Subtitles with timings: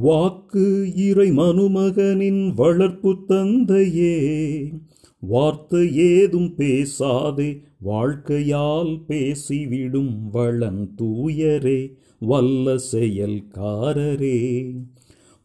[0.00, 4.72] வாக்கு இறை மனுமகனின் வளர்ப்பு தந்தையே.
[5.18, 14.70] வார்த்தை ஏதும் பேசாதே வாழ்க்கையால் பேசிவிடும் வளன் தூயரே வல்ல செயல்காரரே.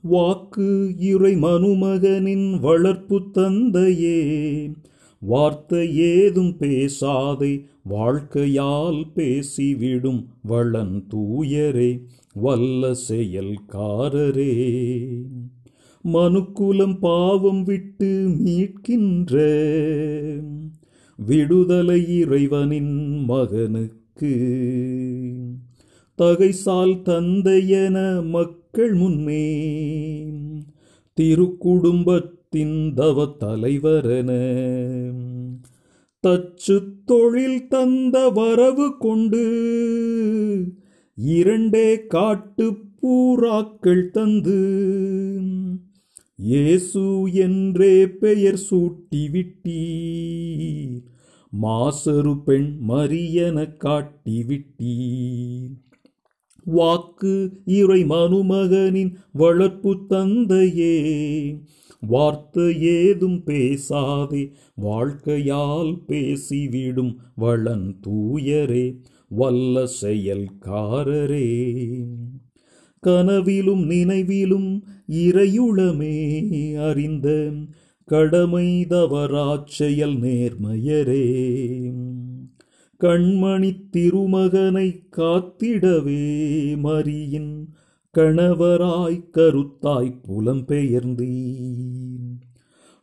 [0.02, 4.72] வாக்கு இறை மனுமகனின் வளர்ப்பு தந்தையே.
[5.20, 12.02] வார்த்தை ஏதும் பேசாதே வாழ்க்கையால் பேசிவிடும் வளன் தூயரே.
[12.34, 14.72] வல்ல செயல்காரரே.
[16.04, 19.38] மனுக்குலம் பாவம் விட்டு மீட்கின்ற
[21.18, 24.36] விடுதலை இறைவனின் மகனுக்கு.
[26.18, 29.74] தகைசால் தந்தையென மக்கள் முன்னே
[31.22, 34.30] திருக்குடும்பத்தின் தவ தலைவரன.
[36.28, 39.50] தச்சு தொழில் தந்த வரவு கொண்டு
[41.24, 44.58] இரண்டே காட்டு பூராக்கள் தந்து.
[46.36, 49.44] இயேசு என்றே பெயர் சூட்டி
[51.62, 54.46] மாசரு பெண் மரியன காட்டி
[56.64, 60.98] வாக்கு இறை மனுமகனின் வளர்ப்பு தந்தையே.
[62.08, 68.98] வார்த்தை ஏதும் பேசாதே வாழ்க்கையால் பேசிவிடும் வளன் தூயரே
[69.30, 71.64] வல்ல செயல்காரரே.
[73.00, 76.44] கனவிலும் நினைவிலும் இறையுளமே
[76.90, 77.52] அறிந்த
[78.06, 81.44] கடமை தவறாச்செயல் நேர்மையரே.
[83.00, 87.74] கண்மணி திருமகனை காத்திடவே மரியின்
[88.18, 92.40] கணவராய் கருத்தாய் புலம்பெயர்ந்தீன்.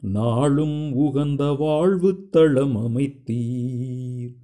[0.00, 4.34] நாளும் உகந்த வாழ்வு தளம் அமைத்தீர்.